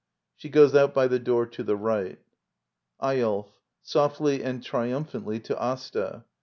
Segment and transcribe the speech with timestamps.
[0.35, 2.17] [She goes out, by the door to the right]
[2.99, 3.51] Eyolf.
[3.83, 6.23] [Softly and triumphantly, to Asta.